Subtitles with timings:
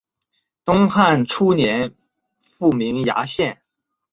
[0.65, 1.93] 东汉初年
[2.41, 3.61] 复名衙县。